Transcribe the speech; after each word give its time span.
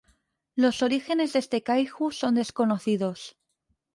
Los 0.55 0.81
orígenes 0.81 1.31
de 1.33 1.37
este 1.37 1.61
"kaiju" 1.61 2.09
son 2.11 2.33
desconocidos. 2.33 3.37